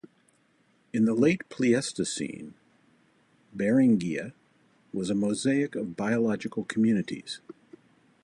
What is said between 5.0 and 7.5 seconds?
a mosaic of biological communities.